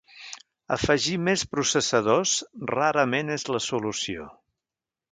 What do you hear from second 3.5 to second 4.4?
la solució.